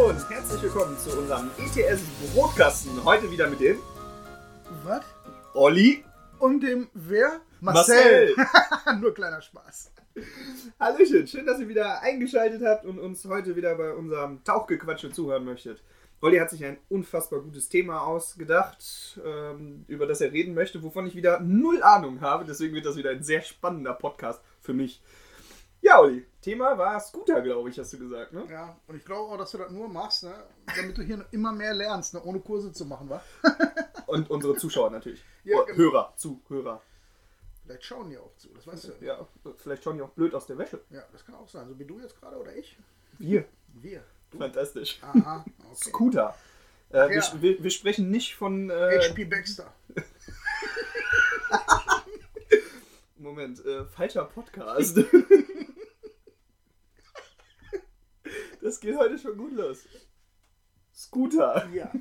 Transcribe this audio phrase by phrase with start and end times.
[0.00, 2.00] Hallo und herzlich willkommen zu unserem ETS
[2.32, 3.04] Brotkasten.
[3.04, 3.76] Heute wieder mit dem
[4.82, 5.04] Was?
[5.52, 6.02] Olli.
[6.38, 7.42] Und dem wer?
[7.60, 8.34] Marcel.
[9.00, 9.92] Nur kleiner Spaß.
[10.80, 15.44] Hallöchen, schön, dass ihr wieder eingeschaltet habt und uns heute wieder bei unserem Tauchgequatsche zuhören
[15.44, 15.82] möchtet.
[16.22, 21.06] Olli hat sich ein unfassbar gutes Thema ausgedacht, ähm, über das er reden möchte, wovon
[21.08, 22.46] ich wieder null Ahnung habe.
[22.46, 25.02] Deswegen wird das wieder ein sehr spannender Podcast für mich.
[25.82, 28.46] Ja, Olli, Thema war Scooter, glaube ich, hast du gesagt, ne?
[28.50, 30.34] Ja, und ich glaube auch, dass du das nur machst, ne?
[30.76, 32.22] damit du hier immer mehr lernst, ne?
[32.22, 33.22] ohne Kurse zu machen, wa?
[34.06, 35.22] Und unsere Zuschauer natürlich.
[35.44, 35.78] Ja, Oh, genau.
[35.78, 36.82] Hörer, Zuhörer.
[37.64, 38.92] Vielleicht schauen die auch zu, das weißt du.
[39.04, 39.26] Ja,
[39.58, 40.80] vielleicht schauen die auch blöd aus der Wäsche.
[40.90, 41.68] Ja, das kann auch sein.
[41.68, 42.76] So wie du jetzt gerade oder ich?
[43.18, 43.44] Wir.
[43.74, 44.02] Wir.
[44.32, 44.38] Du.
[44.38, 44.98] Fantastisch.
[45.02, 45.74] Aha, okay.
[45.90, 46.34] Scooter.
[46.90, 47.32] Äh, wir, Ja.
[47.40, 48.68] wir, wir sprechen nicht von.
[48.70, 49.72] Äh, HP Baxter.
[53.16, 54.98] Moment, äh, falscher Podcast.
[58.80, 59.78] Geht heute schon gut los.
[60.94, 61.68] Scooter.
[61.72, 61.92] Ja.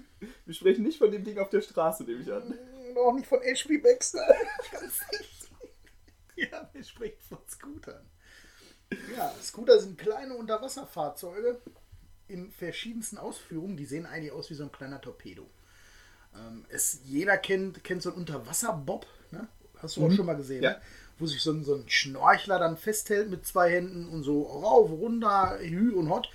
[0.46, 2.54] Wir sprechen nicht von dem Ding auf der Straße, nehme ich an.
[2.98, 4.26] Auch nicht von HP Baxter.
[4.72, 5.50] Ganz nicht.
[6.36, 8.06] Ja, wir sprechen von Scootern.
[9.16, 11.62] Ja, Scooter sind kleine Unterwasserfahrzeuge
[12.28, 13.78] in verschiedensten Ausführungen.
[13.78, 15.50] Die sehen eigentlich aus wie so ein kleiner Torpedo.
[16.36, 19.06] Ähm, es, jeder kennt, kennt so einen Unterwasserbob.
[19.32, 19.48] Ne?
[19.78, 20.72] Hast du auch schon mal gesehen, Ja.
[20.72, 20.82] ne?
[21.20, 24.90] wo sich so ein, so ein Schnorchler dann festhält mit zwei Händen und so rauf,
[24.90, 26.30] runter, hü und hot.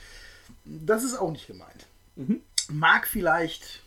[0.64, 1.86] Das ist auch nicht gemeint.
[2.70, 3.82] Mag vielleicht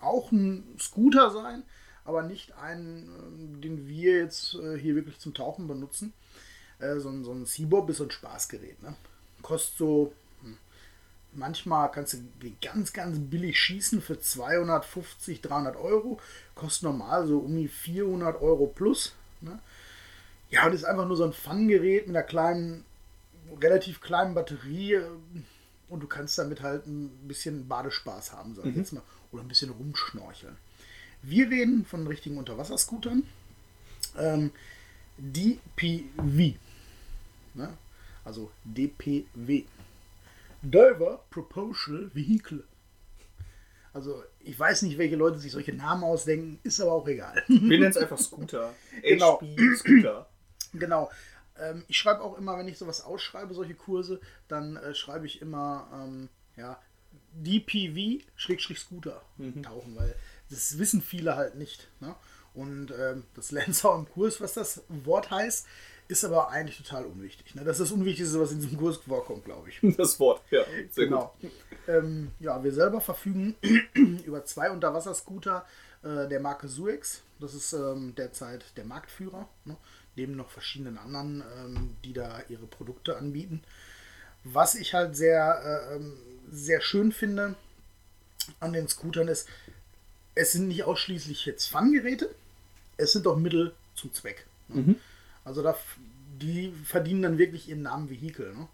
[0.00, 1.62] auch ein Scooter sein,
[2.04, 6.12] aber nicht einen, ähm, den wir jetzt äh, hier wirklich zum Tauchen benutzen.
[6.78, 8.82] Äh, so, ein- so ein Seabob ist so ein Spaßgerät.
[8.82, 8.94] Ne?
[9.42, 10.56] Kostet so, hm,
[11.32, 12.18] manchmal kannst du
[12.60, 16.20] ganz, ganz billig schießen für 250, 300 Euro.
[16.54, 19.14] Kostet normal so um die 400 Euro plus.
[19.40, 19.58] Ne?
[20.50, 22.84] Ja, und ist einfach nur so ein Fun-Gerät mit einer kleinen,
[23.60, 25.00] relativ kleinen Batterie.
[25.88, 29.02] Und du kannst damit halt ein bisschen Badespaß haben, sag ich jetzt mal.
[29.30, 30.56] Oder ein bisschen rumschnorcheln.
[31.22, 33.22] Wir reden von richtigen Unterwasserscootern.
[34.18, 34.50] Ähm,
[35.18, 36.56] DPV.
[37.54, 37.76] Ne?
[38.24, 39.64] Also DPW.
[40.62, 42.64] Diver Proportional Vehicle.
[43.92, 47.42] Also ich weiß nicht, welche Leute sich solche Namen ausdenken, ist aber auch egal.
[47.46, 48.74] Wir nennen es einfach Scooter.
[49.02, 49.40] Genau.
[49.40, 50.28] HP Scooter.
[50.74, 51.10] Genau.
[51.60, 55.40] Ähm, ich schreibe auch immer, wenn ich sowas ausschreibe, solche Kurse, dann äh, schreibe ich
[55.42, 56.80] immer ähm, ja,
[57.32, 59.22] DPV-Scooter
[59.62, 60.14] tauchen, weil
[60.50, 61.88] das wissen viele halt nicht.
[62.00, 62.14] Ne?
[62.54, 65.66] Und ähm, das lernst du auch im Kurs, was das Wort heißt,
[66.08, 67.54] ist aber eigentlich total unwichtig.
[67.54, 67.64] Ne?
[67.64, 69.80] Das ist das Unwichtigste, was in diesem Kurs vorkommt, glaube ich.
[69.96, 70.62] Das Wort, ja.
[70.90, 71.34] Sehr Genau.
[71.88, 73.56] Ähm, ja, wir selber verfügen
[74.24, 75.66] über zwei Unterwasserscooter
[76.02, 77.22] äh, der Marke Suex.
[77.40, 79.48] Das ist ähm, derzeit der Marktführer.
[79.64, 79.76] Ne?
[80.16, 83.62] Neben noch verschiedenen anderen, ähm, die da ihre Produkte anbieten.
[84.44, 86.14] Was ich halt sehr, äh, ähm,
[86.50, 87.54] sehr schön finde
[88.60, 89.48] an den Scootern ist,
[90.34, 92.34] es sind nicht ausschließlich jetzt Fun-Geräte,
[92.96, 94.46] es sind auch Mittel zum Zweck.
[94.68, 94.76] Ne?
[95.44, 95.76] Also da,
[96.40, 98.54] die verdienen dann wirklich ihren Namen Vehikel.
[98.54, 98.68] Ne?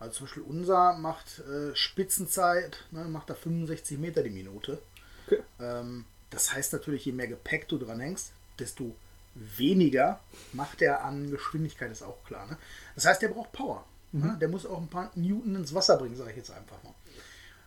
[0.00, 4.80] Also zum Beispiel unser macht äh, Spitzenzeit, ne, macht da 65 Meter die Minute.
[5.26, 5.40] Okay.
[5.60, 8.94] Ähm, das heißt natürlich, je mehr Gepäck du dran hängst, desto
[9.34, 10.20] weniger
[10.52, 12.46] macht er an Geschwindigkeit, ist auch klar.
[12.46, 12.58] Ne?
[12.94, 13.84] Das heißt, der braucht Power.
[14.12, 14.36] Ne?
[14.40, 16.94] Der muss auch ein paar Newton ins Wasser bringen, sage ich jetzt einfach mal.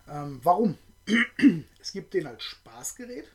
[0.08, 0.78] Ähm, warum?
[1.80, 3.30] es gibt den als Spaßgerät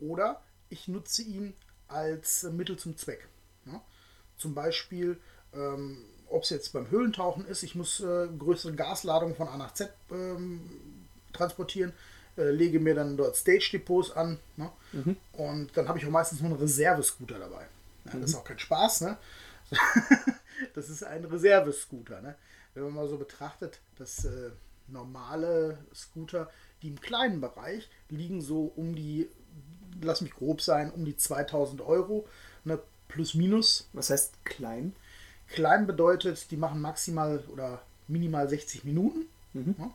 [0.00, 1.54] oder ich nutze ihn
[1.86, 3.28] als Mittel zum Zweck.
[3.64, 3.80] Ne?
[4.36, 5.20] Zum Beispiel,
[5.52, 9.74] ähm, ob es jetzt beim Höhlentauchen ist, ich muss äh, größere Gasladungen von A nach
[9.74, 11.92] Z ähm, transportieren,
[12.38, 14.70] äh, lege mir dann dort Stage-Depots an ne?
[15.32, 17.66] und dann habe ich auch meistens nur einen Reservescooter dabei.
[18.06, 19.18] Ja, Das ist auch kein Spaß, ne?
[20.74, 22.20] das ist ein Reservescooter.
[22.22, 22.36] Ne?
[22.74, 24.50] Wenn man mal so betrachtet, dass äh,
[24.86, 26.48] normale Scooter,
[26.82, 29.28] die im kleinen Bereich liegen so um die,
[30.00, 32.26] lass mich grob sein, um die 2000 Euro,
[32.64, 32.78] ne?
[33.08, 33.88] plus minus.
[33.92, 34.94] Was heißt klein?
[35.48, 39.26] Klein bedeutet, die machen maximal oder minimal 60 Minuten.
[39.54, 39.62] Ja?
[39.84, 39.90] Äh,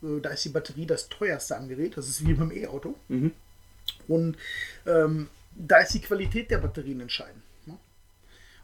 [0.00, 1.96] Da ist die Batterie das teuerste am Gerät.
[1.96, 2.94] Das ist wie beim E-Auto.
[4.06, 4.36] Und
[4.86, 7.42] ähm, da ist die Qualität der Batterien entscheidend.
[7.66, 7.76] Ne?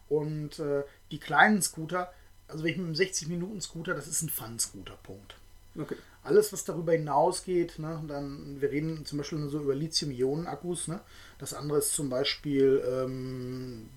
[0.08, 2.12] Und äh, die kleinen Scooter,
[2.48, 5.36] also wenn ich mit einem 60-Minuten-Scooter, das ist ein Fun-Scooter, Punkt.
[5.76, 5.96] Okay.
[6.22, 11.00] Alles, was darüber hinausgeht, ne, dann, wir reden zum Beispiel so über Lithium-Ionen-Akkus, ne?
[11.38, 13.90] Das andere ist zum Beispiel ähm,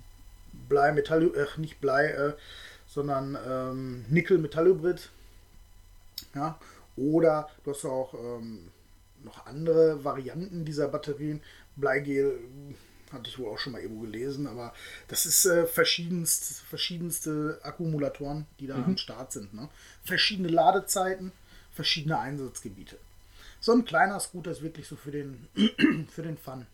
[0.68, 2.34] Blei, Metall, äh, nicht Blei, äh,
[2.88, 5.10] sondern ähm, Nickel-Metallhybrid.
[6.36, 6.60] Ja?
[6.98, 8.72] Oder du hast auch ähm,
[9.24, 11.42] noch andere Varianten dieser Batterien.
[11.76, 12.40] Bleigel
[13.12, 14.74] hatte ich wohl auch schon mal irgendwo gelesen, aber
[15.08, 18.84] das ist äh, verschiedenst, verschiedenste Akkumulatoren, die da mhm.
[18.84, 19.54] am Start sind.
[19.54, 19.70] Ne?
[20.04, 21.32] Verschiedene Ladezeiten,
[21.72, 22.98] verschiedene Einsatzgebiete.
[23.60, 25.48] So ein kleiner Scooter ist wirklich so für den,
[26.10, 26.66] für den Fun.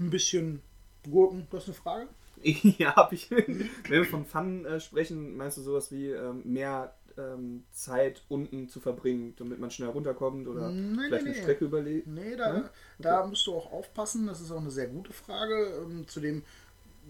[0.00, 0.62] Ein bisschen
[1.08, 2.08] Gurken, du hast eine Frage?
[2.78, 3.30] Ja, habe ich.
[3.30, 8.68] Wenn wir von Fun äh, sprechen, meinst du sowas wie ähm, mehr ähm, Zeit unten
[8.68, 12.06] zu verbringen, damit man schnell runterkommt oder nee, vielleicht nee, eine Strecke überlegt?
[12.06, 12.58] Nee, da, ja?
[12.60, 12.68] okay.
[12.98, 14.26] da musst du auch aufpassen.
[14.26, 15.82] Das ist auch eine sehr gute Frage.
[15.82, 16.44] Ähm, zudem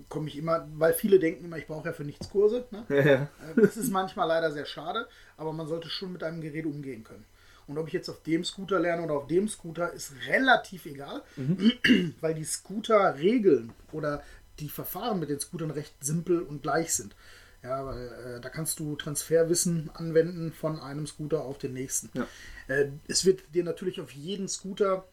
[0.08, 2.66] komme ich immer, weil viele denken immer, ich brauche ja für nichts Kurse.
[2.70, 2.84] Ne?
[2.88, 3.22] Ja, ja.
[3.22, 5.06] Äh, das ist manchmal leider sehr schade,
[5.37, 7.25] aber man sollte schon mit einem Gerät umgehen können.
[7.66, 11.22] Und ob ich jetzt auf dem Scooter lerne oder auf dem Scooter, ist relativ egal,
[11.37, 12.14] mhm.
[12.20, 14.22] weil die Scooter-Regeln oder
[14.58, 17.14] die Verfahren mit den Scootern recht simpel und gleich sind.
[17.62, 22.10] Ja, weil äh, da kannst du Transferwissen anwenden von einem Scooter auf den nächsten.
[22.14, 22.26] Ja.
[22.69, 25.08] Äh, es wird dir natürlich auf jeden Scooter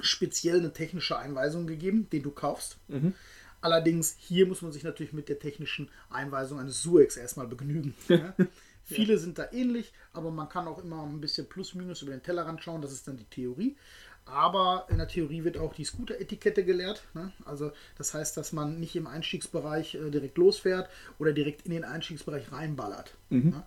[0.00, 2.78] speziell eine technische Einweisung gegeben, den du kaufst.
[2.88, 3.14] Mhm.
[3.60, 7.94] Allerdings hier muss man sich natürlich mit der technischen Einweisung eines Suex erstmal begnügen.
[8.08, 8.34] Ja?
[8.86, 9.18] Viele ja.
[9.18, 12.62] sind da ähnlich, aber man kann auch immer ein bisschen plus minus über den Tellerrand
[12.62, 13.76] schauen, das ist dann die Theorie.
[14.26, 17.02] Aber in der Theorie wird auch die Scooter-Etikette gelehrt.
[17.14, 17.32] Ne?
[17.44, 20.88] Also das heißt, dass man nicht im Einstiegsbereich äh, direkt losfährt
[21.18, 23.14] oder direkt in den Einstiegsbereich reinballert.
[23.28, 23.50] Mhm.
[23.50, 23.62] Ne?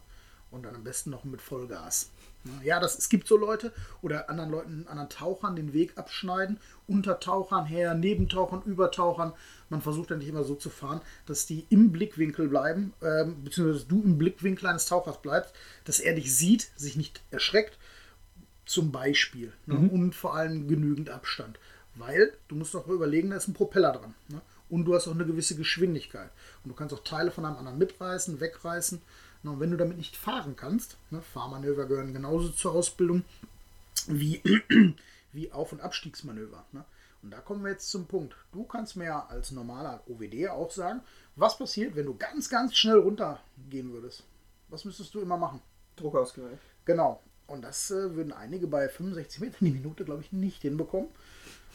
[0.49, 2.09] Und dann am besten noch mit Vollgas.
[2.43, 2.53] Ne?
[2.63, 3.71] Ja, das, es gibt so Leute
[4.01, 9.33] oder anderen Leuten, anderen Tauchern den Weg abschneiden, Untertauchern her, Nebentauchern, Übertauchern.
[9.69, 13.85] Man versucht dann nicht immer so zu fahren, dass die im Blickwinkel bleiben, ähm, beziehungsweise
[13.85, 15.53] du im Blickwinkel eines Tauchers bleibst,
[15.85, 17.77] dass er dich sieht, sich nicht erschreckt
[18.67, 19.53] zum Beispiel.
[19.65, 19.75] Ne?
[19.75, 19.89] Mhm.
[19.89, 21.59] Und vor allem genügend Abstand.
[21.95, 24.13] Weil du musst doch überlegen, da ist ein Propeller dran.
[24.27, 24.41] Ne?
[24.69, 26.29] Und du hast auch eine gewisse Geschwindigkeit.
[26.63, 29.01] Und du kannst auch Teile von einem anderen mitreißen, wegreißen.
[29.43, 29.51] Ne?
[29.51, 31.21] Und wenn du damit nicht fahren kannst, ne?
[31.21, 33.23] Fahrmanöver gehören genauso zur Ausbildung
[34.07, 34.41] wie,
[35.33, 36.65] wie Auf- und Abstiegsmanöver.
[36.71, 36.85] Ne?
[37.23, 38.35] Und da kommen wir jetzt zum Punkt.
[38.51, 41.01] Du kannst mir als normaler OWD auch sagen,
[41.35, 44.23] was passiert, wenn du ganz, ganz schnell runtergehen würdest.
[44.69, 45.61] Was müsstest du immer machen?
[45.95, 46.59] Druckausgleich.
[46.85, 47.21] Genau.
[47.47, 51.09] Und das äh, würden einige bei 65 Metern die Minute, glaube ich, nicht hinbekommen.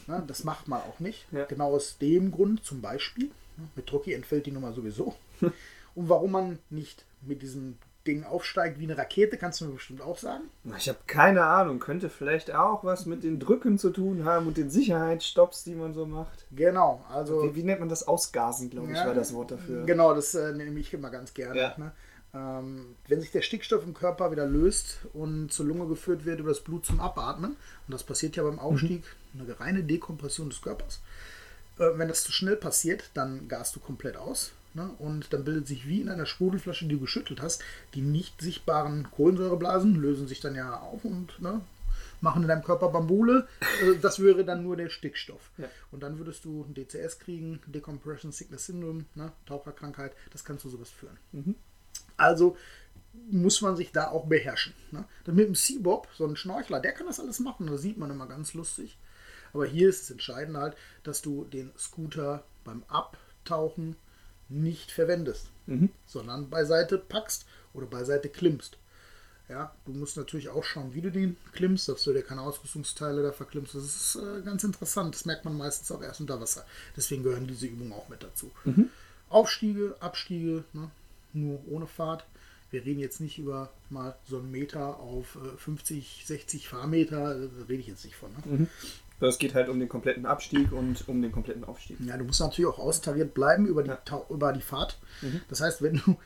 [0.06, 1.26] Na, das macht man auch nicht.
[1.32, 1.44] Ja.
[1.44, 3.30] Genau aus dem Grund zum Beispiel.
[3.76, 5.14] Mit Drucki entfällt die Nummer sowieso.
[5.94, 7.76] Und warum man nicht mit diesem
[8.06, 10.44] Ding aufsteigt wie eine Rakete, kannst du mir bestimmt auch sagen.
[10.76, 11.78] Ich habe keine Ahnung.
[11.78, 15.94] Könnte vielleicht auch was mit den Drücken zu tun haben und den Sicherheitsstopps, die man
[15.94, 16.46] so macht.
[16.50, 17.44] Genau, also.
[17.44, 18.08] Wie, wie nennt man das?
[18.08, 19.84] Ausgasen, glaube ich, ja, war das Wort dafür.
[19.84, 21.60] Genau, das äh, nehme ich immer ganz gerne.
[21.60, 21.74] Ja.
[21.76, 21.92] Ne?
[22.34, 26.48] Ähm, wenn sich der Stickstoff im Körper wieder löst und zur Lunge geführt wird über
[26.48, 27.52] das Blut zum Abatmen,
[27.86, 29.42] und das passiert ja beim Aufstieg, mhm.
[29.42, 31.00] eine reine Dekompression des Körpers,
[31.78, 34.52] äh, wenn das zu schnell passiert, dann gast du komplett aus.
[34.74, 34.90] Ne?
[34.98, 37.62] Und dann bildet sich wie in einer Sprudelflasche, die du geschüttelt hast,
[37.94, 41.60] die nicht sichtbaren Kohlensäureblasen lösen sich dann ja auf und ne,
[42.22, 43.46] machen in deinem Körper Bambule.
[43.60, 45.50] Äh, das wäre dann nur der Stickstoff.
[45.58, 45.68] Ja.
[45.90, 50.12] Und dann würdest du ein DCS kriegen, Decompression Sickness Syndrome, ne, Taucherkrankheit.
[50.30, 51.18] Das kann zu sowas führen.
[51.32, 51.56] Mhm.
[52.16, 52.56] Also
[53.30, 54.74] muss man sich da auch beherrschen.
[54.90, 55.04] Ne?
[55.24, 57.66] Dann mit dem Seabob, so ein Schnorchler, der kann das alles machen.
[57.66, 58.98] Das sieht man immer ganz lustig.
[59.52, 63.96] Aber hier ist es entscheidend halt, dass du den Scooter beim Abtauchen
[64.48, 65.90] nicht verwendest, mhm.
[66.06, 68.78] sondern beiseite packst oder beiseite klimmst.
[69.48, 73.22] Ja, du musst natürlich auch schauen, wie du den klimmst, dass du dir keine Ausrüstungsteile
[73.22, 73.74] da verklimmst.
[73.74, 75.14] Das ist äh, ganz interessant.
[75.14, 76.64] Das merkt man meistens auch erst unter Wasser.
[76.96, 78.50] Deswegen gehören diese Übungen auch mit dazu.
[78.64, 78.88] Mhm.
[79.28, 80.90] Aufstiege, Abstiege, ne?
[81.34, 82.26] Nur ohne Fahrt.
[82.70, 87.64] Wir reden jetzt nicht über mal so einen Meter auf 50, äh, 60 Fahrmeter, da
[87.68, 88.32] rede ich jetzt nicht von.
[88.32, 88.38] Ne?
[88.44, 88.68] Mhm.
[89.28, 91.98] Es geht halt um den kompletten Abstieg und um den kompletten Aufstieg.
[92.00, 94.26] Ja, du musst natürlich auch austariert bleiben über die, ja.
[94.28, 94.98] über die Fahrt.
[95.20, 95.42] Mhm.
[95.48, 96.16] Das heißt, wenn du,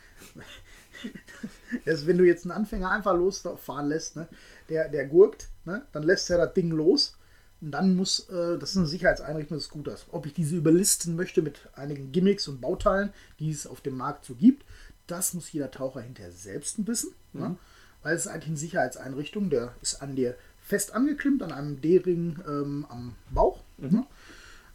[2.07, 4.29] wenn du jetzt einen Anfänger einfach losfahren lässt, ne,
[4.69, 7.17] der, der gurkt, ne, dann lässt er das Ding los.
[7.61, 10.07] Und dann muss, äh, das ist eine Sicherheitseinrichtung des Scooters.
[10.13, 14.25] Ob ich diese überlisten möchte mit einigen Gimmicks und Bauteilen, die es auf dem Markt
[14.25, 14.65] so gibt,
[15.07, 17.41] das muss jeder Taucher hinterher selbst wissen, mhm.
[17.41, 17.57] ne?
[18.03, 22.39] weil es ist eigentlich eine Sicherheitseinrichtung, der ist an dir fest angeklimmt, an einem D-Ring
[22.47, 23.91] ähm, am Bauch, mhm.
[23.91, 24.07] ne?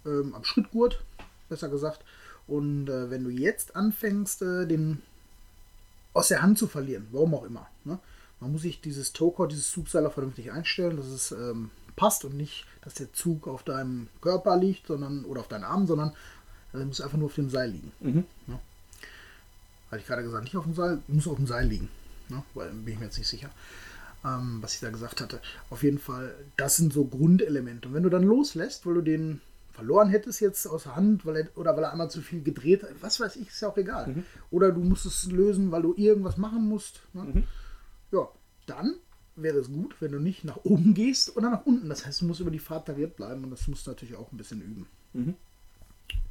[0.06, 1.04] ähm, am Schrittgurt,
[1.50, 2.04] besser gesagt.
[2.48, 5.02] Und äh, wenn du jetzt anfängst, äh, den
[6.14, 8.00] aus der Hand zu verlieren, warum auch immer, ne?
[8.40, 12.66] man muss sich dieses Toker, dieses Zugseiler vernünftig einstellen, dass es ähm, passt und nicht,
[12.82, 16.14] dass der Zug auf deinem Körper liegt, sondern oder auf deinen Arm, sondern
[16.74, 17.92] er äh, muss einfach nur auf dem Seil liegen.
[18.00, 18.26] Mhm.
[18.48, 18.60] Ne?
[19.92, 21.90] Hatte ich gerade gesagt, nicht auf dem Seil, muss auf dem Seil liegen.
[22.30, 22.42] Ne?
[22.54, 23.50] Weil bin ich mir jetzt nicht sicher,
[24.26, 25.42] ähm, was ich da gesagt hatte.
[25.70, 27.90] Auf jeden Fall, das sind so Grundelemente.
[27.90, 31.38] Und wenn du dann loslässt, weil du den verloren hättest jetzt aus der Hand, weil
[31.38, 33.78] er, oder weil er einmal zu viel gedreht hat, was weiß ich, ist ja auch
[33.78, 34.08] egal.
[34.08, 34.24] Mhm.
[34.50, 37.02] Oder du musst es lösen, weil du irgendwas machen musst.
[37.14, 37.24] Ne?
[37.24, 37.44] Mhm.
[38.12, 38.30] Ja,
[38.66, 38.96] dann
[39.36, 41.90] wäre es gut, wenn du nicht nach oben gehst oder nach unten.
[41.90, 44.32] Das heißt, du musst über die Fahrt tariert bleiben und das musst du natürlich auch
[44.32, 44.88] ein bisschen üben.
[45.14, 45.36] Mhm.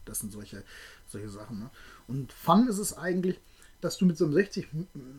[0.04, 0.64] Das sind solche,
[1.06, 1.60] solche Sachen.
[1.60, 1.70] Ne?
[2.06, 3.40] Und Fun ist es eigentlich,
[3.80, 4.68] dass du mit so einem 60,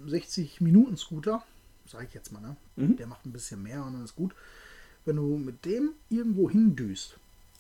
[0.08, 1.44] 60 Minuten Scooter,
[1.88, 2.56] sage ich jetzt mal, ne?
[2.76, 2.98] Mhm.
[2.98, 4.34] der macht ein bisschen mehr und dann ist gut,
[5.06, 7.18] wenn du mit dem irgendwo hindüst,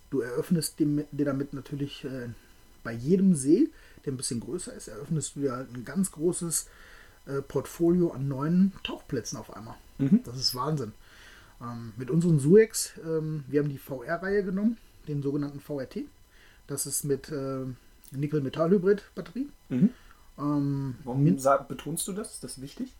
[0.09, 2.29] du eröffnest dir damit natürlich äh,
[2.83, 3.69] bei jedem See,
[4.05, 6.67] der ein bisschen größer ist, eröffnest du dir halt ein ganz großes
[7.25, 9.75] äh, Portfolio an neuen Tauchplätzen auf einmal.
[9.97, 10.21] Mhm.
[10.23, 10.93] Das ist Wahnsinn.
[11.61, 14.77] Ähm, mit unseren Suex, ähm, wir haben die VR-Reihe genommen,
[15.07, 16.05] den sogenannten VRT.
[16.67, 17.65] Das ist mit äh,
[18.11, 19.49] Nickel-Metall-Hybrid-Batterie.
[19.69, 19.89] Mhm.
[20.41, 21.25] Ähm, Warum
[21.67, 22.33] betonst du das?
[22.33, 22.95] Ist das wichtig?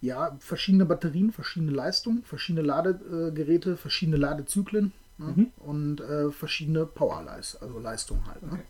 [0.00, 5.26] Ja, verschiedene Batterien, verschiedene Leistungen, verschiedene Ladegeräte, verschiedene Ladezyklen ne?
[5.36, 5.52] mhm.
[5.58, 8.42] und äh, verschiedene Powerleis, also Leistungen halt.
[8.42, 8.52] Ne?
[8.52, 8.62] Okay.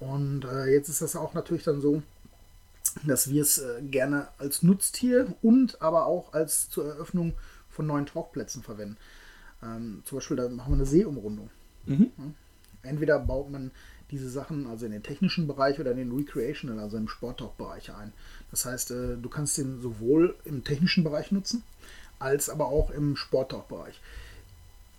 [0.00, 2.02] Und äh, jetzt ist das auch natürlich dann so,
[3.06, 7.34] dass wir es äh, gerne als Nutztier und aber auch als zur Eröffnung
[7.70, 8.96] von neuen Tauchplätzen verwenden.
[9.62, 11.50] Ähm, zum Beispiel, da machen wir eine Seeumrundung.
[11.86, 12.10] Mhm.
[12.82, 13.70] Entweder baut man
[14.12, 18.12] diese Sachen also in den technischen Bereich oder in den Recreational, also im Sporttauchbereich ein.
[18.50, 21.64] Das heißt, äh, du kannst den sowohl im technischen Bereich nutzen,
[22.18, 24.00] als aber auch im Sporttauchbereich.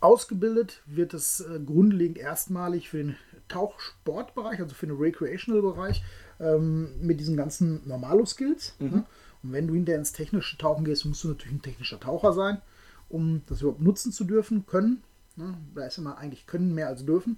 [0.01, 3.15] Ausgebildet wird es äh, grundlegend erstmalig für den
[3.47, 6.03] Tauchsportbereich, also für den Recreational-Bereich,
[6.39, 8.75] ähm, mit diesen ganzen Normalo-Skills.
[8.79, 8.89] Mhm.
[8.89, 9.05] Ne?
[9.43, 12.61] Und wenn du hinterher ins technische Tauchen gehst, musst du natürlich ein technischer Taucher sein,
[13.09, 15.03] um das überhaupt nutzen zu dürfen, können.
[15.35, 15.53] Ne?
[15.75, 17.37] Da ist immer eigentlich können mehr als dürfen.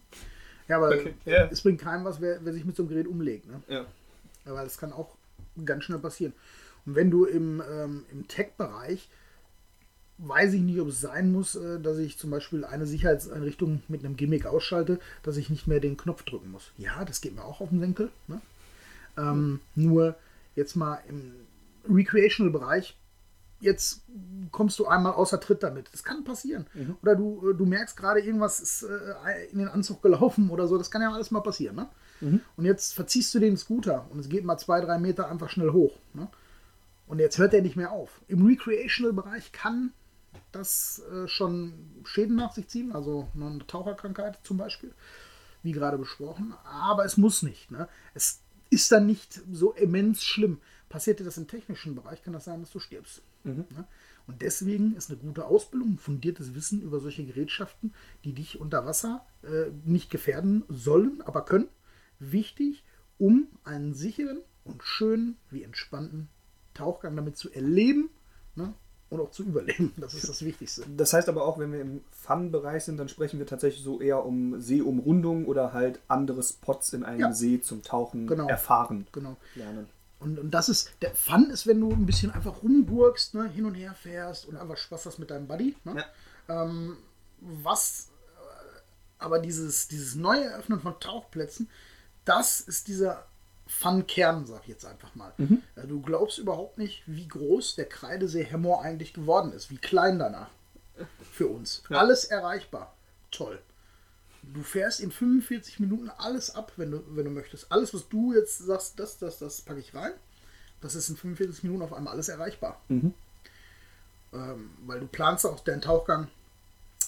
[0.67, 1.13] Ja, aber okay.
[1.27, 1.49] yeah.
[1.51, 3.47] es bringt keinem was, wer, wer, sich mit so einem Gerät umlegt.
[3.47, 3.61] Ne?
[3.67, 3.85] Ja.
[4.45, 5.15] Aber das kann auch
[5.63, 6.33] ganz schnell passieren.
[6.85, 9.09] Und wenn du im, ähm, im Tech-Bereich
[10.17, 14.05] weiß ich nicht, ob es sein muss, äh, dass ich zum Beispiel eine Sicherheitseinrichtung mit
[14.05, 16.71] einem Gimmick ausschalte, dass ich nicht mehr den Knopf drücken muss.
[16.77, 18.11] Ja, das geht mir auch auf den Senkel.
[18.27, 18.41] Ne?
[19.17, 20.15] Ähm, nur
[20.55, 21.33] jetzt mal im
[21.89, 22.97] Recreational-Bereich,
[23.59, 24.03] jetzt
[24.51, 25.89] kommst du einmal außer Tritt damit.
[25.91, 26.65] Das kann passieren.
[26.73, 26.97] Mhm.
[27.01, 30.77] Oder du, äh, du merkst gerade, irgendwas ist äh, in den Anzug gelaufen oder so.
[30.77, 31.75] Das kann ja alles mal passieren.
[31.75, 31.89] Ne?
[32.21, 32.41] Mhm.
[32.57, 35.71] Und jetzt verziehst du den Scooter und es geht mal zwei, drei Meter einfach schnell
[35.71, 35.97] hoch.
[36.13, 36.27] Ne?
[37.07, 38.21] Und jetzt hört er nicht mehr auf.
[38.27, 39.93] Im Recreational-Bereich kann
[40.51, 41.73] das äh, schon
[42.05, 44.93] Schäden nach sich ziehen, also eine Taucherkrankheit zum Beispiel,
[45.63, 46.53] wie gerade besprochen.
[46.63, 47.71] Aber es muss nicht.
[47.71, 47.87] Ne?
[48.13, 50.59] Es ist dann nicht so immens schlimm.
[50.89, 53.21] Passiert dir das im technischen Bereich, kann das sein, dass du stirbst.
[53.45, 53.65] Mhm.
[53.75, 53.85] Ne?
[54.27, 59.25] Und deswegen ist eine gute Ausbildung, fundiertes Wissen über solche Gerätschaften, die dich unter Wasser
[59.43, 61.69] äh, nicht gefährden sollen, aber können,
[62.19, 62.83] wichtig,
[63.17, 66.27] um einen sicheren und schönen wie entspannten
[66.73, 68.09] Tauchgang damit zu erleben
[68.55, 68.73] ne?
[69.09, 69.93] und auch zu überleben.
[69.97, 70.83] Das ist das Wichtigste.
[70.97, 74.25] Das heißt aber auch, wenn wir im Fun-Bereich sind, dann sprechen wir tatsächlich so eher
[74.25, 77.31] um Seeumrundung oder halt andere Spots in einem ja.
[77.33, 78.47] See zum Tauchen genau.
[78.47, 79.07] erfahren.
[79.11, 79.37] Genau.
[79.53, 79.87] Lernen.
[80.25, 83.65] Und, und das ist, der Fun ist, wenn du ein bisschen einfach rumgurkst, ne, hin
[83.65, 85.75] und her fährst und einfach Spaß hast mit deinem Buddy.
[85.83, 86.03] Ne?
[86.47, 86.63] Ja.
[86.63, 86.97] Ähm,
[87.39, 88.79] was äh,
[89.19, 91.69] aber dieses, dieses neue Eröffnen von Tauchplätzen,
[92.25, 93.27] das ist dieser
[93.67, 95.31] Fun-Kern, sag ich jetzt einfach mal.
[95.37, 95.61] Mhm.
[95.87, 100.49] Du glaubst überhaupt nicht, wie groß der Kreidesee Hemmoor eigentlich geworden ist, wie klein danach
[101.31, 101.83] für uns.
[101.89, 101.99] Ja.
[101.99, 102.95] Alles erreichbar.
[103.29, 103.61] Toll.
[104.53, 107.71] Du fährst in 45 Minuten alles ab, wenn du, wenn du möchtest.
[107.71, 110.13] Alles, was du jetzt sagst, das, das, das packe ich rein.
[110.81, 112.81] Das ist in 45 Minuten auf einmal alles erreichbar.
[112.89, 113.13] Mhm.
[114.33, 116.27] Ähm, weil du planst auch deinen Tauchgang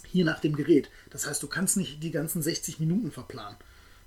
[0.05, 0.89] hier nach dem Gerät.
[1.09, 3.57] Das heißt, du kannst nicht die ganzen 60 Minuten verplanen.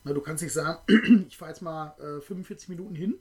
[0.05, 0.79] Na, du kannst nicht sagen,
[1.29, 3.15] ich fahre jetzt mal äh, 45 Minuten hin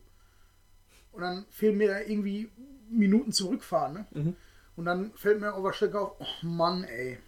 [1.12, 2.50] und dann fehlen mir da irgendwie
[2.90, 3.94] Minuten zurückfahren.
[3.94, 4.06] Ne?
[4.12, 4.36] Mhm.
[4.76, 7.20] Und dann fällt mir auf der Strecke auf, oh Mann, ey.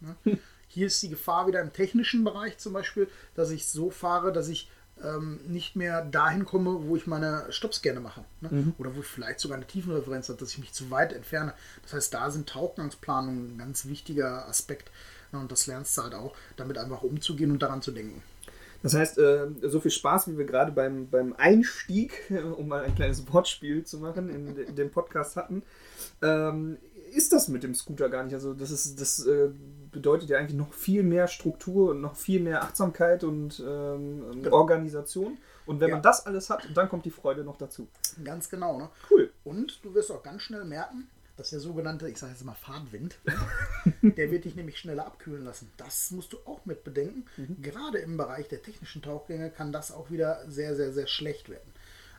[0.00, 0.16] Ne?
[0.72, 4.48] Hier ist die Gefahr wieder im technischen Bereich zum Beispiel, dass ich so fahre, dass
[4.48, 4.70] ich
[5.02, 8.24] ähm, nicht mehr dahin komme, wo ich meine Stops gerne mache.
[8.40, 8.48] Ne?
[8.52, 8.74] Mhm.
[8.78, 11.54] Oder wo ich vielleicht sogar eine Tiefenreferenz habe, dass ich mich zu weit entferne.
[11.82, 14.92] Das heißt, da sind Tauchgangsplanungen ein ganz wichtiger Aspekt.
[15.32, 15.40] Ne?
[15.40, 18.22] Und das lernst du halt auch, damit einfach umzugehen und daran zu denken.
[18.84, 22.94] Das heißt, äh, so viel Spaß, wie wir gerade beim, beim Einstieg, um mal ein
[22.94, 25.64] kleines Wortspiel zu machen, in, dem Podcast hatten,
[26.22, 26.78] ähm,
[27.12, 28.34] ist das mit dem Scooter gar nicht.
[28.34, 29.50] Also das ist, das äh,
[29.90, 34.56] bedeutet ja eigentlich noch viel mehr Struktur und noch viel mehr Achtsamkeit und ähm, genau.
[34.56, 35.38] Organisation.
[35.66, 35.96] Und wenn ja.
[35.96, 37.88] man das alles hat, dann kommt die Freude noch dazu.
[38.24, 38.78] Ganz genau.
[38.78, 38.88] Ne?
[39.10, 39.30] Cool.
[39.44, 43.18] Und du wirst auch ganz schnell merken, dass der sogenannte, ich sage jetzt mal Fahrtwind,
[44.02, 45.70] der wird dich nämlich schneller abkühlen lassen.
[45.76, 47.24] Das musst du auch mit bedenken.
[47.36, 47.62] Mhm.
[47.62, 51.72] Gerade im Bereich der technischen Tauchgänge kann das auch wieder sehr, sehr, sehr schlecht werden.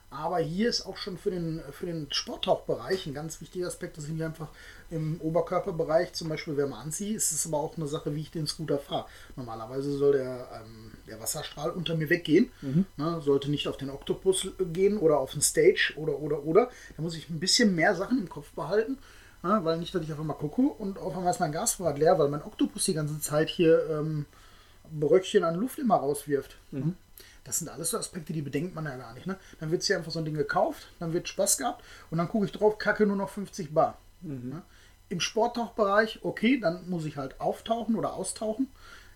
[0.10, 4.06] Aber hier ist auch schon für den, für den Sporttauchbereich ein ganz wichtiger Aspekt, dass
[4.06, 4.50] ich mich einfach
[4.92, 7.16] im Oberkörperbereich zum Beispiel wärmer anziehe.
[7.16, 9.06] Es ist aber auch eine Sache, wie ich den Scooter fahre.
[9.36, 12.52] Normalerweise soll der, ähm, der Wasserstrahl unter mir weggehen.
[12.98, 16.70] Ne, sollte nicht auf den Oktopus gehen oder auf den Stage oder oder oder.
[16.96, 18.98] Da muss ich ein bisschen mehr Sachen im Kopf behalten.
[19.44, 22.20] ne, weil nicht, dass ich auf einmal gucke und auf einmal ist mein Gasvorrat leer,
[22.20, 24.26] weil mein Oktopus die ganze Zeit hier ähm,
[24.92, 26.58] Bröckchen an Luft immer rauswirft.
[27.44, 29.26] Das sind alles so Aspekte, die bedenkt man ja gar nicht.
[29.26, 29.36] Ne?
[29.60, 32.46] Dann wird hier einfach so ein Ding gekauft, dann wird Spaß gehabt und dann gucke
[32.46, 33.98] ich drauf, kacke nur noch 50 Bar.
[34.50, 34.62] Ne?
[35.12, 38.70] Im Sporttauchbereich, okay, dann muss ich halt auftauchen oder austauchen.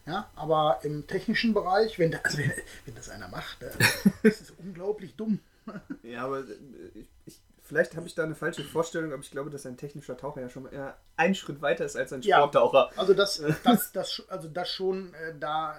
[0.06, 2.52] Ja, aber im technischen Bereich, wenn, da, also wenn,
[2.86, 3.72] wenn das einer macht, äh,
[4.24, 5.40] das ist unglaublich dumm.
[6.04, 6.44] Ja, aber äh,
[6.94, 10.16] ich, ich, vielleicht habe ich da eine falsche Vorstellung, aber ich glaube, dass ein technischer
[10.18, 12.38] Taucher ja schon eher einen Schritt weiter ist als ein Ja.
[12.38, 12.92] Sporttaucher.
[12.98, 15.76] Also das, das, das, also das schon, äh, da,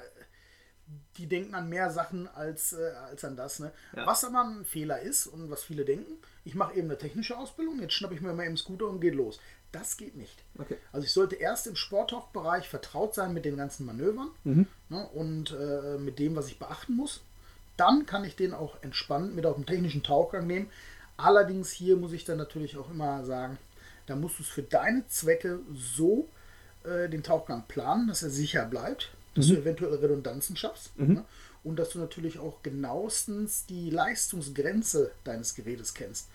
[1.18, 3.60] die denken an mehr Sachen als, äh, als an das.
[3.60, 3.70] Ne?
[3.94, 4.06] Ja.
[4.06, 7.80] Was aber ein Fehler ist und was viele denken, ich mache eben eine technische Ausbildung,
[7.80, 9.38] jetzt schnappe ich mir mal eben Scooter und geht los.
[9.78, 10.34] Das geht nicht.
[10.58, 10.78] Okay.
[10.92, 14.66] Also ich sollte erst im Sporttauchbereich vertraut sein mit den ganzen Manövern Mhm.
[14.88, 17.20] ne, und äh, mit dem, was ich beachten muss.
[17.76, 20.70] Dann kann ich den auch entspannt mit auf den technischen Tauchgang nehmen.
[21.18, 23.58] Allerdings hier muss ich dann natürlich auch immer sagen,
[24.06, 26.26] da musst du es für deine Zwecke so
[26.84, 31.24] äh, den Tauchgang planen, dass er sicher bleibt, dass du eventuell Redundanzen schaffst ne?
[31.64, 36.28] und dass du natürlich auch genauestens die Leistungsgrenze deines Gerätes kennst.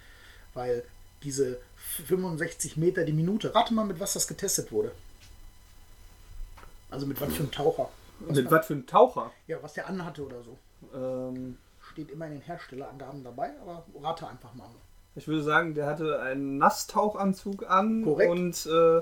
[0.53, 0.83] Weil
[1.23, 1.59] diese
[1.91, 4.91] 65 Meter die Minute, rate mal, mit was das getestet wurde.
[6.89, 7.89] Also mit was für einem Taucher.
[8.19, 9.31] Was Mit was für ein Taucher?
[9.47, 10.57] ja, was der anhatte oder so.
[10.93, 11.57] Ähm,
[11.91, 14.69] Steht immer in den Herstellerangaben dabei, aber rate einfach mal.
[15.15, 18.31] ich würde sagen, der hatte einen Nasstauchanzug an Korrekt.
[18.31, 19.01] und äh,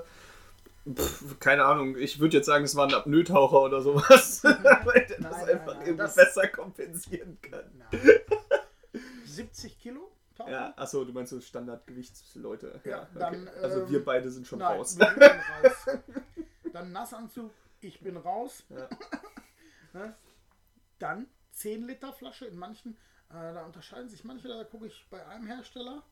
[0.93, 5.17] pf, keine Ahnung, ich würde jetzt sagen, es war ein Apnoe-Taucher oder sowas, weil der
[5.19, 7.63] das Nein, einfach nein, nein, irgendwie das- besser kompensieren kann.
[7.78, 7.86] Na,
[9.25, 10.52] 70 Kilo Taucher?
[10.52, 12.82] Ja, achso, du meinst so Standardgewichtsleute.
[12.86, 14.97] Ja, dann, also ähm, wir beide sind schon Nein, raus.
[14.99, 15.88] raus.
[16.73, 18.63] Dann Nassanzug, ich bin raus.
[18.69, 18.88] Ja.
[19.91, 20.15] Ne?
[20.99, 22.93] Dann 10 Liter Flasche in manchen,
[23.32, 26.04] äh, da unterscheiden sich manche, da gucke ich bei einem Hersteller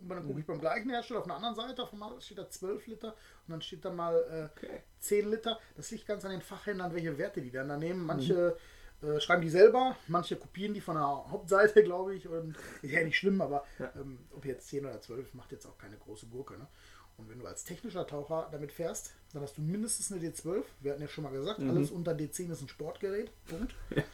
[0.00, 0.26] und dann Mhm.
[0.28, 3.08] gucke ich beim gleichen Hersteller auf einer anderen Seite, auf einmal steht da 12 Liter
[3.46, 4.82] und dann steht da mal äh, Okay.
[5.00, 5.60] 10 Liter.
[5.76, 8.00] Das liegt ganz an den Fachhändlern, welche Werte die dann da nehmen.
[8.04, 8.08] Mhm.
[9.02, 12.28] Äh, schreiben die selber, manche kopieren die von der Hauptseite, glaube ich.
[12.28, 13.90] Und ist ja nicht schlimm, aber Ja.
[13.96, 16.54] ähm, ob jetzt 10 oder 12 macht jetzt auch keine große Gurke.
[16.58, 16.66] Ne?
[17.18, 20.62] Und wenn du als technischer Taucher damit fährst, dann hast du mindestens eine D12.
[20.80, 21.70] Wir hatten ja schon mal gesagt, Mhm.
[21.70, 23.30] alles unter D10 ist ein Sportgerät.
[23.46, 23.74] Punkt.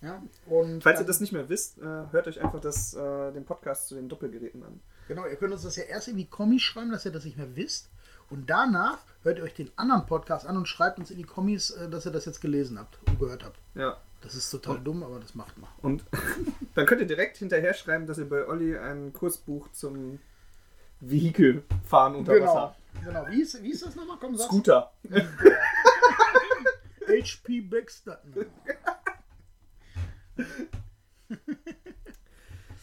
[0.00, 0.22] Ja.
[0.46, 3.44] und Falls ihr dann- das nicht mehr wisst, äh, hört euch einfach das, äh, den
[3.44, 4.80] Podcast zu den Doppelgeräten an.
[5.08, 7.56] Genau, ihr könnt uns das ja erst irgendwie Kommis schreiben, dass ihr das nicht mehr
[7.56, 7.90] wisst.
[8.30, 11.70] Und danach hört ihr euch den anderen Podcast an und schreibt uns in die Kommis,
[11.70, 13.58] äh, dass ihr das jetzt gelesen habt und gehört habt.
[13.74, 13.96] Ja.
[14.20, 15.70] Das ist total dumm, aber das macht man.
[15.80, 16.04] Und
[16.74, 20.18] dann könnt ihr direkt hinterher schreiben, dass ihr bei Olli einen Kurs bucht zum
[21.00, 22.46] Vehikelfahren unter Genau.
[22.46, 22.76] Wasser.
[23.04, 23.26] genau.
[23.28, 24.16] Wie, ist, wie ist das nochmal?
[24.20, 24.48] Komm, sag's.
[24.48, 24.92] Scooter.
[27.08, 28.20] HP Baxter.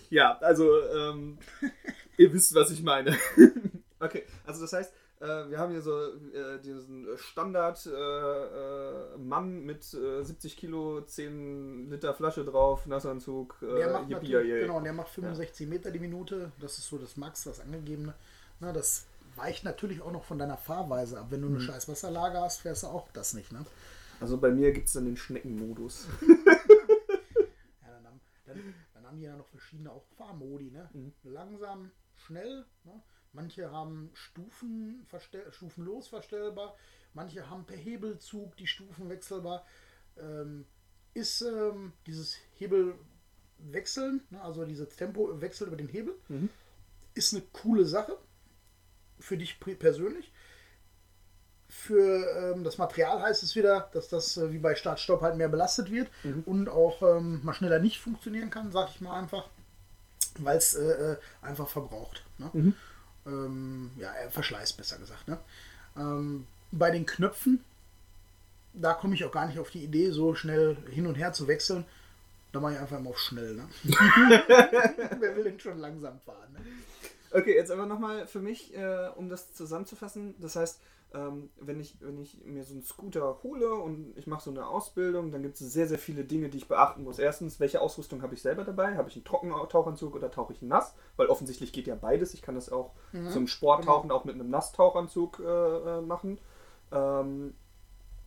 [0.09, 1.37] Ja, also ähm,
[2.17, 3.17] ihr wisst, was ich meine.
[3.99, 4.93] okay, also das heißt,
[5.25, 11.89] äh, wir haben hier so äh, diesen Standard äh, äh, mit äh, 70 Kilo, 10
[11.89, 16.51] Liter Flasche drauf, Nassanzug, äh, Der macht yippie, genau, der macht 65 Meter die Minute.
[16.59, 18.13] Das ist so das Max, das angegebene.
[18.59, 21.27] Na, das weicht natürlich auch noch von deiner Fahrweise ab.
[21.29, 23.51] Wenn du eine scheiß Wasserlage hast, fährst du auch das nicht.
[23.51, 23.65] Ne?
[24.19, 26.07] Also bei mir gibt es dann den Schneckenmodus.
[27.81, 30.71] Ja, dann, haben, dann, dann haben die ja noch verschiedene auch Fahrmodi.
[30.71, 30.89] Ne?
[31.23, 32.65] Langsam, schnell.
[32.83, 33.01] Ne?
[33.35, 36.75] Manche haben Stufen verstell, stufenlos verstellbar.
[37.13, 39.65] Manche haben per Hebelzug die Stufen wechselbar.
[40.17, 40.65] Ähm,
[41.13, 44.41] ist ähm, dieses Hebelwechseln, ne?
[44.41, 46.15] also dieses Tempowechsel über den Hebel,
[47.13, 48.17] ist eine coole Sache.
[49.19, 50.31] Für dich persönlich.
[51.69, 55.49] Für ähm, das Material heißt es wieder, dass das äh, wie bei Start-Stopp halt mehr
[55.49, 56.09] belastet wird
[56.45, 59.49] und auch ähm, mal schneller nicht funktionieren kann, sag ich mal einfach,
[60.39, 62.23] weil es äh, äh, einfach verbraucht.
[62.37, 62.73] Ne?
[63.25, 65.27] Ähm, ja, Verschleiß besser gesagt.
[65.27, 65.39] Ne?
[65.97, 67.63] Ähm, bei den Knöpfen,
[68.73, 71.47] da komme ich auch gar nicht auf die Idee, so schnell hin und her zu
[71.47, 71.85] wechseln.
[72.51, 73.55] Da mache ich einfach immer auf schnell.
[73.55, 73.67] Ne?
[73.83, 76.53] Wer will denn schon langsam fahren?
[76.53, 76.59] Ne?
[77.31, 80.35] Okay, jetzt aber nochmal für mich, äh, um das zusammenzufassen.
[80.39, 80.79] Das heißt,
[81.15, 84.67] ähm, wenn, ich, wenn ich mir so einen Scooter hole und ich mache so eine
[84.67, 87.19] Ausbildung, dann gibt es sehr, sehr viele Dinge, die ich beachten muss.
[87.19, 88.97] Erstens, welche Ausrüstung habe ich selber dabei?
[88.97, 90.95] Habe ich einen Trockentauchanzug oder tauche ich nass?
[91.15, 92.33] Weil offensichtlich geht ja beides.
[92.33, 92.91] Ich kann das auch
[93.31, 95.43] zum Sporttauchen auch mit einem Nasstauchanzug äh,
[95.97, 96.39] äh, machen.
[96.91, 97.55] Ähm,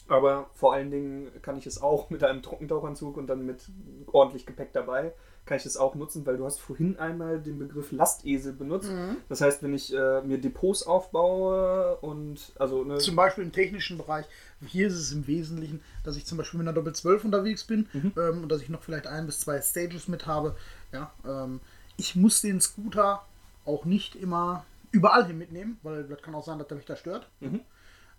[0.09, 3.71] aber vor allen Dingen kann ich es auch mit einem Trockentauchanzug und dann mit
[4.07, 5.13] ordentlich Gepäck dabei,
[5.49, 8.91] kann ich das auch nutzen, weil du hast vorhin einmal den Begriff Lastesel benutzt.
[9.29, 13.97] Das heißt, wenn ich äh, mir Depots aufbaue und also ne, Zum Beispiel im technischen
[13.99, 14.27] Bereich.
[14.67, 17.89] Hier ist es im Wesentlichen, dass ich zum Beispiel mit einer Doppel 12 unterwegs bin
[17.95, 20.55] ähm, und dass ich noch vielleicht ein bis zwei Stages mit habe.
[20.93, 21.61] Ja, ähm,
[21.97, 23.25] ich muss den Scooter
[23.65, 26.97] auch nicht immer überall hin mitnehmen, weil das kann auch sein, dass der mich da
[26.97, 27.29] stört.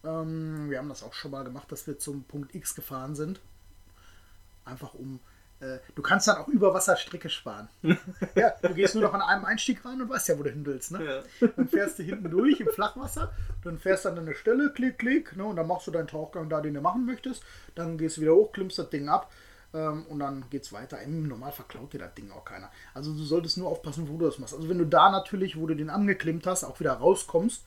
[0.04, 3.40] Ähm, wir haben das auch schon mal gemacht, dass wir zum Punkt X gefahren sind.
[4.66, 5.20] Einfach um.
[5.62, 7.68] Äh, du kannst dann auch über Wasserstrecke sparen.
[8.36, 10.66] ja, du gehst nur noch an einem Einstieg rein und weißt ja, wo du hin
[10.66, 10.92] willst.
[10.92, 11.04] Ne?
[11.04, 11.48] Ja.
[11.56, 15.36] Dann fährst du hinten durch im Flachwasser, dann fährst du an eine Stelle, klick, klick,
[15.36, 17.44] ne, und dann machst du deinen Tauchgang da, den du machen möchtest.
[17.76, 19.32] Dann gehst du wieder hoch, klimmst das Ding ab
[19.74, 21.02] ähm, und dann geht's weiter.
[21.02, 22.72] Im Normalfall klaut dir das Ding auch keiner.
[22.94, 24.54] Also du solltest nur aufpassen, wo du das machst.
[24.54, 27.66] Also wenn du da natürlich, wo du den angeklimmt hast, auch wieder rauskommst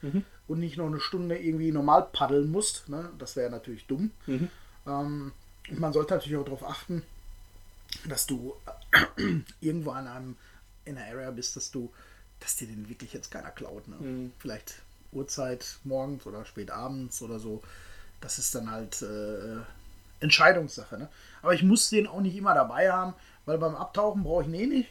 [0.48, 4.12] und nicht noch eine Stunde irgendwie normal paddeln musst, ne, das wäre natürlich dumm.
[4.87, 5.33] Ähm,
[5.70, 7.02] und man sollte natürlich auch darauf achten,
[8.09, 8.55] dass du
[9.61, 10.37] irgendwo an einem
[10.85, 11.92] in einer Area bist, dass du,
[12.40, 13.87] dass dir den wirklich jetzt keiner klaut.
[13.88, 13.96] Ne?
[14.38, 17.62] Vielleicht Uhrzeit morgens oder spät abends oder so.
[18.20, 19.59] Das ist dann halt äh,
[20.20, 20.98] Entscheidungssache.
[20.98, 21.09] Ne?
[21.42, 23.14] Aber ich muss den auch nicht immer dabei haben,
[23.46, 24.88] weil beim Abtauchen brauche ich ihn eh nicht.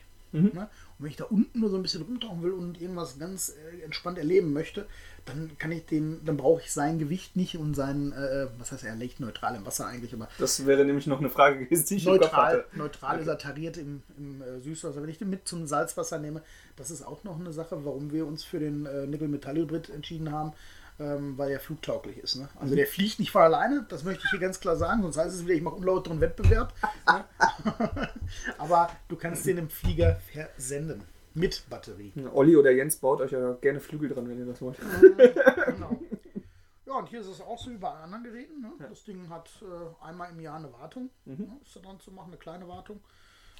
[0.53, 0.69] Ne?
[1.01, 3.83] Und wenn ich da unten nur so ein bisschen rumtauchen will und irgendwas ganz äh,
[3.83, 4.85] entspannt erleben möchte,
[5.25, 8.83] dann kann ich den, dann brauche ich sein Gewicht nicht und sein, äh, was heißt
[8.83, 11.95] er, leicht neutral im Wasser eigentlich, aber das wäre nämlich noch eine Frage gewesen, die
[11.95, 12.77] ich im Kopf neutral, hatte.
[12.77, 15.01] neutral ist er tariert im, im äh, Süßwasser.
[15.01, 16.43] Wenn ich den mit zum Salzwasser nehme,
[16.75, 20.53] das ist auch noch eine Sache, warum wir uns für den äh, Nickel-Metall-Hybrid entschieden haben,
[21.01, 22.35] ähm, weil er flugtauglich ist.
[22.35, 22.47] Ne?
[22.59, 25.35] Also der fliegt nicht von alleine, das möchte ich hier ganz klar sagen, sonst heißt
[25.35, 26.73] es wieder, ich mache unlauteren Wettbewerb.
[27.07, 27.25] ne?
[28.59, 31.03] Aber du kannst den im Flieger versenden.
[31.33, 32.11] Mit Batterie.
[32.33, 34.77] Olli oder Jens baut euch ja gerne Flügel dran, wenn ihr das wollt.
[35.65, 35.99] Genau.
[36.83, 38.59] Ja, und hier ist es auch so wie bei anderen Geräten.
[38.59, 38.73] Ne?
[38.89, 41.09] Das Ding hat äh, einmal im Jahr eine Wartung.
[41.23, 41.57] Ne?
[41.63, 42.99] Ist da dran zu machen, eine kleine Wartung.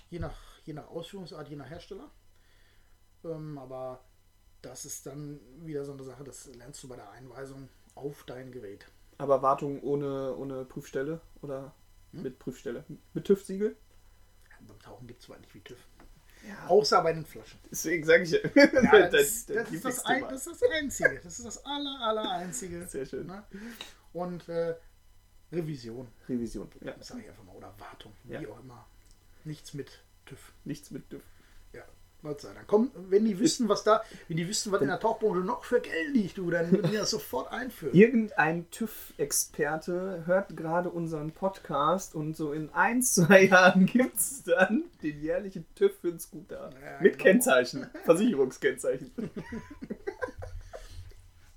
[0.09, 2.11] Je nach, je nach Ausführungsart, je nach Hersteller.
[3.23, 4.03] Ähm, aber
[4.61, 8.51] das ist dann wieder so eine Sache, das lernst du bei der Einweisung auf dein
[8.51, 8.85] Gerät.
[9.17, 11.73] Aber Wartung ohne, ohne Prüfstelle oder
[12.11, 12.83] mit Prüfstelle?
[13.13, 13.75] Mit TÜV-Siegel?
[14.49, 15.77] Ja, beim Tauchen gibt es zwar nicht wie TÜV.
[16.47, 16.67] Ja.
[16.67, 17.59] Außer bei den Flaschen.
[17.69, 18.39] Deswegen sage ich ja.
[18.55, 18.65] Ja,
[19.09, 21.19] das, das, ist das, ein, das ist das Einzige.
[21.23, 22.85] Das ist das aller, aller Einzige.
[22.87, 23.27] Sehr schön.
[23.27, 23.43] Ne?
[24.13, 24.75] Und äh,
[25.51, 26.69] Revision, Revision.
[26.81, 26.93] Ja.
[26.93, 28.87] das sage ich einfach mal, oder Wartung, wie auch immer.
[29.43, 30.53] Nichts mit TÜV.
[30.63, 31.21] Nichts mit TÜV.
[32.23, 32.67] Gott sei Dank.
[32.67, 35.81] Komm, wenn die wüssten, was da, wenn die wüssten, was in der Tauchbranche noch für
[35.81, 37.95] Geld liegt, du, dann würden die das sofort einführen.
[37.95, 44.83] Irgendein TÜV-Experte hört gerade unseren Podcast und so in ein, zwei Jahren gibt es dann
[45.01, 46.69] den jährlichen TÜV für den Scooter.
[46.83, 47.23] Ja, Mit genau.
[47.23, 47.87] Kennzeichen.
[48.03, 49.11] Versicherungskennzeichen.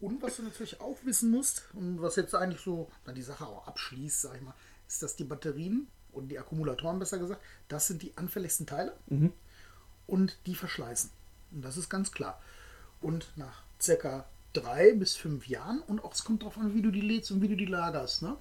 [0.01, 3.47] Und was du natürlich auch wissen musst, und was jetzt eigentlich so na, die Sache
[3.47, 4.55] auch abschließt, sag ich mal,
[4.87, 8.95] ist, dass die Batterien und die Akkumulatoren besser gesagt, das sind die anfälligsten Teile
[10.07, 11.11] und die verschleißen.
[11.53, 12.41] Und das ist ganz klar.
[13.01, 16.91] Und nach circa drei bis fünf Jahren, und auch es kommt darauf an, wie du
[16.91, 18.37] die lädst und wie du die lagerst, ne?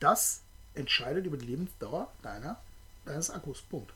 [0.00, 0.42] Das
[0.74, 2.58] entscheidet über die Lebensdauer deiner,
[3.04, 3.62] deines Akkus.
[3.62, 3.92] Punkt.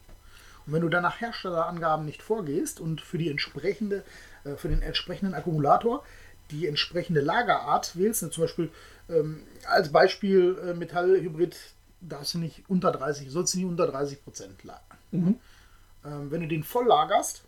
[0.67, 4.05] Und wenn du dann nach Herstellerangaben nicht vorgehst und für die entsprechende,
[4.45, 6.05] äh, für den entsprechenden Akkumulator
[6.51, 8.71] die entsprechende Lagerart wählst, ne, zum Beispiel
[9.09, 11.57] ähm, als Beispiel äh, Metallhybrid
[12.01, 14.99] darfst du nicht unter 30, sollst du nicht unter 30 Prozent lagern.
[16.05, 17.45] Ähm, wenn du den voll lagerst,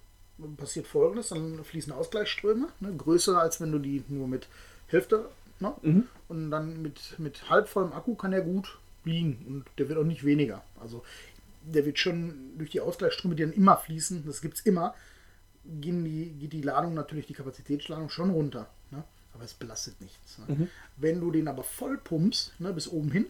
[0.56, 4.48] passiert folgendes, dann fließen Ausgleichsströme, ne, größer als wenn du die nur mit
[4.86, 5.28] Hälfte,
[5.60, 5.74] ne?
[6.28, 10.04] und dann mit, mit halb vollem Akku kann er gut liegen und der wird auch
[10.04, 10.62] nicht weniger.
[10.80, 11.02] Also
[11.62, 14.94] der wird schon durch die Ausgleichsströme, die dann immer fließen, das gibt es immer,
[15.64, 18.68] gehen die, geht die Ladung natürlich, die Kapazitätsladung schon runter.
[18.90, 19.04] Ne?
[19.34, 20.38] Aber es belastet nichts.
[20.38, 20.68] Ne?
[20.96, 23.26] Wenn du den aber voll pumpst, ne, bis oben hin,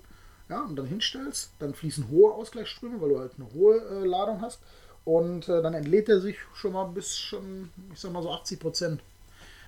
[0.48, 4.40] ja, und dann hinstellst, dann fließen hohe Ausgleichsströme, weil du halt eine hohe äh, Ladung
[4.40, 4.61] hast.
[5.04, 8.60] Und äh, dann entlädt er sich schon mal bis schon, ich sag mal so 80
[8.60, 9.00] Prozent.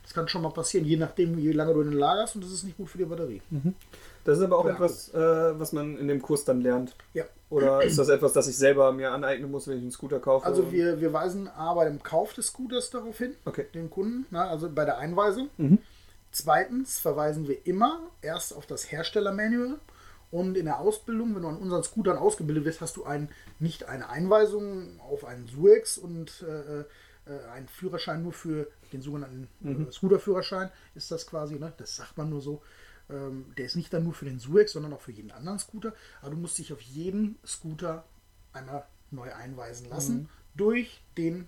[0.03, 2.65] Das kann schon mal passieren, je nachdem, wie lange du den lagerst und das ist
[2.65, 3.41] nicht gut für die Batterie.
[4.25, 4.73] Das ist aber auch Ja.
[4.73, 6.97] etwas, äh, was man in dem Kurs dann lernt.
[7.15, 7.25] Ja.
[7.51, 10.45] Oder ist das etwas, das ich selber mir aneignen muss, wenn ich einen Scooter kaufe?
[10.45, 13.67] Also wir, wir weisen A bei dem Kauf des Scooters darauf hin, Okay.
[13.75, 15.49] den Kunden, na, also bei der Einweisung.
[16.33, 19.79] Zweitens verweisen wir immer erst auf das Herstellermanual
[20.33, 23.29] und in der Ausbildung, wenn du an unseren Scootern ausgebildet wirst, hast du ein,
[23.61, 26.85] nicht eine Einweisung auf einen SUEX und äh, äh,
[27.53, 31.73] einen Führerschein nur für den sogenannten äh, Scooterführerschein ist das quasi, ne?
[31.77, 32.63] das sagt man nur so.
[33.11, 35.93] Ähm, der ist nicht dann nur für den SUEX, sondern auch für jeden anderen Scooter.
[36.23, 38.05] Aber du musst dich auf jeden Scooter
[38.55, 41.47] einmal neu einweisen lassen durch den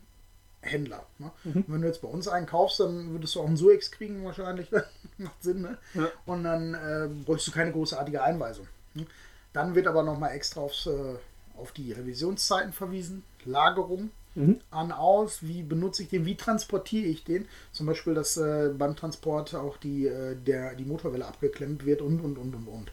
[0.60, 1.06] Händler.
[1.18, 1.30] Ne?
[1.44, 4.24] Und wenn du jetzt bei uns einen kaufst, dann würdest du auch einen SUEX kriegen
[4.24, 4.70] wahrscheinlich.
[5.18, 5.78] Macht Sinn, ne?
[5.94, 6.10] Ja.
[6.26, 8.66] Und dann äh, bräuchst du keine großartige Einweisung.
[9.52, 11.16] Dann wird aber nochmal extra aufs, äh,
[11.56, 14.60] auf die Revisionszeiten verwiesen, Lagerung, Mhm.
[14.70, 17.46] an, aus, wie benutze ich den, wie transportiere ich den.
[17.72, 22.20] Zum Beispiel, dass äh, beim Transport auch die, äh, der, die Motorwelle abgeklemmt wird und,
[22.20, 22.92] und, und, und, und.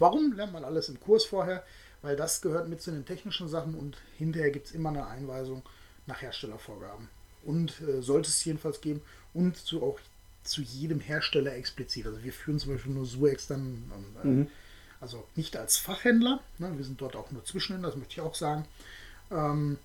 [0.00, 1.62] Warum lernt man alles im Kurs vorher?
[2.02, 5.62] Weil das gehört mit zu den technischen Sachen und hinterher gibt es immer eine Einweisung
[6.06, 7.08] nach Herstellervorgaben.
[7.44, 9.00] Und äh, sollte es jedenfalls geben
[9.32, 10.00] und zu auch
[10.42, 12.06] zu jedem Hersteller explizit.
[12.06, 13.84] Also wir führen zum Beispiel nur Suex dann,
[14.24, 14.28] äh,
[15.04, 18.34] also nicht als Fachhändler, ne, wir sind dort auch nur Zwischenhändler, das möchte ich auch
[18.34, 18.64] sagen.
[19.30, 19.76] Ähm,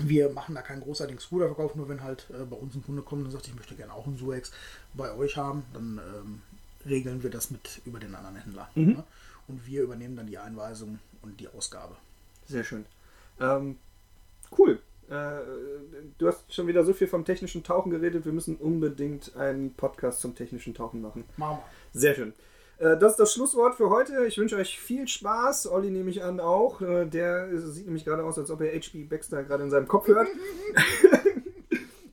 [0.00, 3.24] wir machen da keinen großartigen Scooterverkauf, nur wenn halt äh, bei uns ein Kunde kommt
[3.24, 4.50] und sagt, ich möchte gerne auch einen Suex
[4.94, 6.42] bei euch haben, dann ähm,
[6.84, 8.68] regeln wir das mit über den anderen Händler.
[8.74, 9.04] Ne?
[9.46, 11.94] Und wir übernehmen dann die Einweisung und die Ausgabe.
[12.48, 12.84] Sehr schön.
[13.38, 13.78] Ähm,
[14.58, 14.80] cool.
[15.08, 15.38] Äh,
[16.18, 18.24] du hast schon wieder so viel vom technischen Tauchen geredet.
[18.24, 21.22] Wir müssen unbedingt einen Podcast zum technischen Tauchen machen.
[21.36, 21.58] Machen
[21.92, 22.32] Sehr schön.
[22.78, 24.24] Äh, Das ist das Schlusswort für heute.
[24.26, 25.66] Ich wünsche euch viel Spaß.
[25.68, 26.80] Olli nehme ich an auch.
[26.80, 30.06] Äh, Der sieht nämlich gerade aus, als ob er HB Baxter gerade in seinem Kopf
[30.08, 30.28] hört.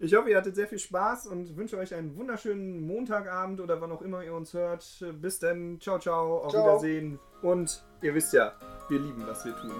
[0.02, 3.92] Ich hoffe, ihr hattet sehr viel Spaß und wünsche euch einen wunderschönen Montagabend oder wann
[3.92, 4.86] auch immer ihr uns hört.
[5.22, 5.78] Bis dann.
[5.82, 6.38] Ciao, ciao.
[6.38, 6.64] Auf Ciao.
[6.64, 7.20] Wiedersehen.
[7.42, 8.54] Und ihr wisst ja,
[8.88, 9.72] wir lieben, was wir tun.